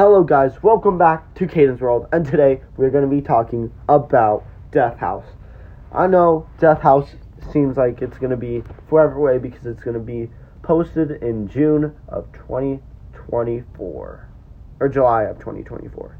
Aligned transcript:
Hello, 0.00 0.24
guys. 0.24 0.62
Welcome 0.62 0.96
back 0.96 1.34
to 1.34 1.46
Caden's 1.46 1.82
World, 1.82 2.08
and 2.10 2.24
today 2.24 2.62
we're 2.78 2.88
going 2.88 3.04
to 3.04 3.14
be 3.14 3.20
talking 3.20 3.70
about 3.86 4.46
Death 4.72 4.96
House. 4.96 5.26
I 5.92 6.06
know 6.06 6.48
Death 6.58 6.80
House 6.80 7.10
seems 7.52 7.76
like 7.76 8.00
it's 8.00 8.16
going 8.16 8.30
to 8.30 8.36
be 8.38 8.64
forever 8.88 9.16
away 9.16 9.36
because 9.36 9.66
it's 9.66 9.82
going 9.82 9.92
to 9.92 10.00
be 10.00 10.30
posted 10.62 11.22
in 11.22 11.48
June 11.48 11.94
of 12.08 12.32
2024 12.32 14.28
or 14.80 14.88
July 14.88 15.24
of 15.24 15.38
2024, 15.38 16.16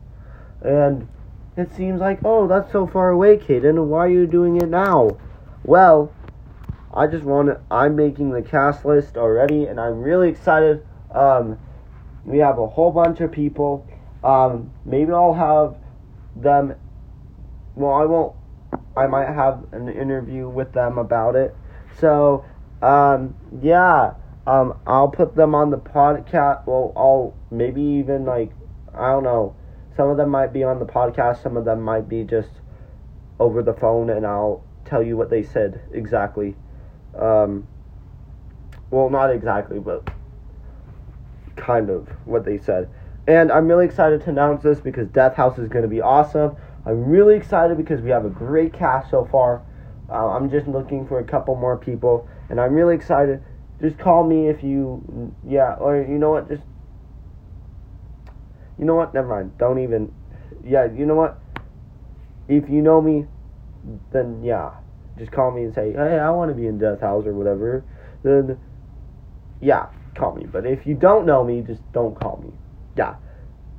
and 0.61 1.09
it 1.57 1.75
seems 1.75 2.03
like 2.03 2.19
oh 2.23 2.47
that's 2.47 2.71
so 2.71 2.87
far 2.87 3.09
away, 3.09 3.39
Caden. 3.39 3.87
Why 3.87 4.01
are 4.01 4.11
you 4.11 4.27
doing 4.27 4.57
it 4.57 4.69
now? 4.69 5.17
Well, 5.65 6.13
I 6.93 7.07
just 7.07 7.25
want 7.25 7.49
to. 7.49 7.63
I'm 7.71 7.97
making 7.97 8.33
the 8.33 8.43
cast 8.43 8.85
list 8.85 9.17
already, 9.17 9.65
and 9.65 9.81
I'm 9.81 10.03
really 10.03 10.29
excited. 10.29 10.87
Um, 11.15 11.59
we 12.25 12.39
have 12.39 12.59
a 12.59 12.67
whole 12.67 12.93
bunch 12.93 13.21
of 13.21 13.33
people. 13.33 13.87
Um, 14.23 14.73
maybe 14.85 15.13
I'll 15.13 15.35
have 15.35 15.77
them. 16.37 16.75
Well, 17.75 17.93
I 17.93 18.05
won't. 18.05 18.37
I 18.97 19.07
might 19.07 19.29
have 19.29 19.65
an 19.73 19.89
interview 19.89 20.49
with 20.49 20.73
them 20.73 20.99
about 20.99 21.37
it. 21.37 21.57
So, 21.99 22.45
um, 22.83 23.35
yeah. 23.63 24.15
Um, 24.47 24.75
I'll 24.87 25.09
put 25.09 25.37
them 25.37 25.55
on 25.55 25.71
the 25.71 25.79
podcast. 25.79 26.67
Well, 26.67 26.93
I'll 26.97 27.35
maybe 27.51 27.83
even 27.83 28.25
like 28.25 28.53
I 28.95 29.13
don't 29.13 29.25
know. 29.25 29.55
Some 29.97 30.09
of 30.09 30.17
them 30.17 30.31
might 30.31 30.53
be 30.53 30.65
on 30.65 30.79
the 30.79 30.87
podcast. 30.87 31.43
Some 31.43 31.57
of 31.57 31.65
them 31.65 31.83
might 31.83 32.09
be 32.09 32.25
just 32.25 32.51
over 33.39 33.63
the 33.63 33.75
phone, 33.75 34.11
and 34.11 34.27
I'll 34.27 34.63
tell 34.85 35.03
you 35.03 35.17
what 35.17 35.31
they 35.31 35.43
said 35.43 35.81
exactly. 35.93 36.57
Um, 37.17 37.67
well, 38.91 39.11
not 39.11 39.31
exactly, 39.31 39.79
but 39.79 40.09
kind 41.57 41.91
of 41.91 42.09
what 42.25 42.45
they 42.45 42.59
said. 42.59 42.89
And 43.27 43.53
I'm 43.53 43.69
really 43.69 43.85
excited 43.85 44.23
to 44.23 44.31
announce 44.31 44.63
this 44.63 44.81
because 44.81 45.09
Death 45.09 45.37
House 45.37 45.59
is 45.59 45.69
going 45.69 45.83
to 45.83 45.89
be 45.89 46.01
awesome. 46.01 46.57
I'm 46.87 47.05
really 47.05 47.37
excited 47.37 47.77
because 47.77 48.01
we 48.01 48.11
have 48.11 48.25
a 48.25 48.31
great 48.31 48.73
cast 48.73 49.11
so 49.11 49.25
far. 49.25 49.63
Uh, 50.09 50.31
I'm 50.31 50.51
just 50.51 50.67
looking 50.67 51.07
for 51.07 51.21
a 51.21 51.25
couple 51.25 51.55
more 51.55 51.77
people, 51.77 52.27
and 52.49 52.61
I'm 52.61 52.75
really 52.75 52.97
excited. 52.97 53.43
Just 53.81 53.99
call 53.99 54.27
me 54.27 54.49
if 54.49 54.63
you, 54.63 55.35
yeah, 55.47 55.75
or 55.75 55.97
you 55.97 56.19
know 56.19 56.31
what, 56.31 56.49
just, 56.49 56.63
you 58.79 58.85
know 58.85 58.95
what, 58.95 59.15
never 59.15 59.29
mind. 59.29 59.57
Don't 59.59 59.79
even, 59.79 60.13
yeah, 60.65 60.87
you 60.87 61.07
know 61.07 61.15
what? 61.15 61.41
If 62.49 62.69
you 62.69 62.83
know 62.83 63.01
me, 63.01 63.27
then 64.13 64.43
yeah, 64.43 64.73
just 65.19 65.31
call 65.31 65.51
me 65.51 65.63
and 65.63 65.75
say, 65.75 65.93
hey, 65.93 66.19
I 66.19 66.31
want 66.31 66.51
to 66.51 66.55
be 66.55 66.67
in 66.67 66.79
Death 66.79 67.01
House 67.01 67.27
or 67.27 67.35
whatever. 67.35 67.85
Then, 68.23 68.59
yeah, 69.61 69.87
call 70.15 70.35
me. 70.35 70.47
But 70.51 70.67
if 70.67 70.87
you 70.87 70.95
don't 70.95 71.27
know 71.27 71.45
me, 71.45 71.63
just 71.63 71.81
don't 71.93 72.19
call 72.19 72.43
me. 72.45 72.53
Yeah. 72.97 73.17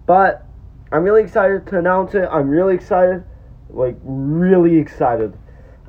But 0.06 0.46
I'm 0.92 1.04
really 1.04 1.24
excited 1.24 1.68
to 1.68 1.80
announce 1.80 2.16
it. 2.16 2.28
I'm 2.32 2.50
really 2.50 2.76
excited. 2.76 3.24
Like, 3.70 3.96
really 4.04 4.78
excited. 4.78 5.38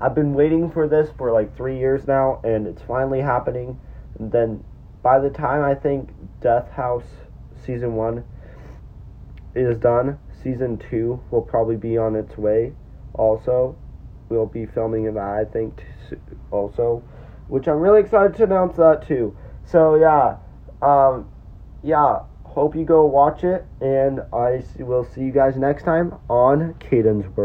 I've 0.01 0.15
been 0.15 0.35
waiting 0.35 0.71
for 0.71 0.89
this 0.89 1.11
for 1.17 1.33
like 1.33 1.57
three 1.57 1.79
years 1.79 2.07
now, 2.07 2.41
and 2.45 2.67
it's 2.67 2.83
finally 2.83 3.21
happening. 3.21 3.79
And 4.19 4.33
then 4.33 4.65
by 5.03 5.19
the 5.19 5.31
time 5.31 5.63
I 5.63 5.75
think 5.75 6.11
Death 6.41 6.71
House 6.71 7.05
season 7.65 7.95
one 7.95 8.25
is 9.55 9.77
done, 9.79 10.19
season 10.43 10.79
two 10.79 11.21
will 11.31 11.43
probably 11.43 11.77
be 11.77 11.97
on 11.97 12.17
its 12.17 12.37
way. 12.37 12.75
Also, 13.15 13.77
we'll 14.29 14.47
be 14.47 14.67
filming 14.67 15.05
it, 15.05 15.17
I 15.17 15.45
think, 15.45 15.85
also, 16.51 17.03
which 17.49 17.69
I'm 17.69 17.81
really 17.81 18.01
excited 18.01 18.37
to 18.37 18.45
announce 18.45 18.77
that 18.77 19.07
too. 19.07 19.37
So 19.65 19.97
yeah, 19.97 20.37
um, 20.81 21.29
yeah. 21.83 22.21
Hope 22.45 22.77
you 22.77 22.85
go 22.85 23.07
watch 23.07 23.45
it, 23.45 23.67
and 23.81 24.21
I 24.31 24.63
will 24.79 25.05
see 25.05 25.23
you 25.23 25.33
guys 25.33 25.57
next 25.57 25.85
time 25.85 26.15
on 26.29 26.75
Caden's 26.75 27.25
World. 27.25 27.39